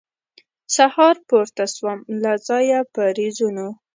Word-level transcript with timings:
سهار 0.75 1.15
پورته 1.27 1.63
سوم 1.75 1.99
له 2.23 2.31
ځایه 2.47 2.79
په 2.93 3.03
رېزونو 3.17 3.67